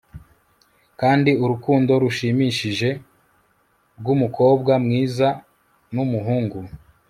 [0.99, 2.89] Kandi urukundo rushimishije
[3.99, 5.27] rwumukobwa mwiza
[5.93, 6.59] numuhungu